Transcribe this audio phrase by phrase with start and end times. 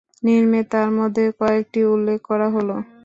[0.23, 2.75] নিম্নে তার মধ্যে কয়েকটি উল্লেখ করা হল-